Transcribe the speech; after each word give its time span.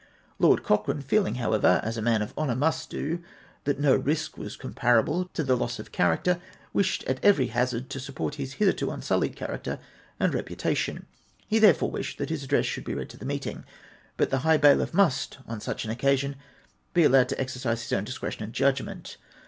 Lord 0.39 0.63
Cochrane, 0.63 1.03
feeling, 1.03 1.35
however, 1.35 1.79
as 1.83 1.95
a 1.95 2.01
man 2.01 2.23
of 2.23 2.33
honour 2.35 2.55
must 2.55 2.89
do, 2.89 3.23
that 3.65 3.79
no 3.79 3.95
risk 3.95 4.35
was 4.35 4.55
com 4.55 4.73
parable 4.73 5.29
to 5.33 5.43
the 5.43 5.55
loss 5.55 5.77
of 5.77 5.91
character, 5.91 6.41
wished, 6.73 7.03
at 7.03 7.23
every 7.23 7.49
hazard, 7.49 7.87
to 7.91 7.99
support 7.99 8.33
his 8.41 8.53
hitherto 8.53 8.89
unsullied 8.89 9.35
cliaracter 9.35 9.77
and 10.19 10.33
reputation. 10.33 11.05
He 11.47 11.59
therefore 11.59 11.91
Avished 11.91 12.17
that 12.17 12.31
his 12.31 12.41
address 12.43 12.65
should 12.65 12.83
be 12.83 12.95
read 12.95 13.11
to 13.11 13.17
the 13.17 13.27
meeting; 13.27 13.63
but 14.17 14.31
the 14.31 14.39
high 14.39 14.57
bailiff 14.57 14.91
must, 14.91 15.37
on 15.47 15.61
such 15.61 15.85
an 15.85 15.91
occasion, 15.91 16.35
be 16.95 17.03
allowed 17.03 17.29
to 17.29 17.39
exercise 17.39 17.83
his 17.83 17.93
own 17.93 18.03
discretion 18.03 18.41
and 18.41 18.53
judgment. 18.53 19.17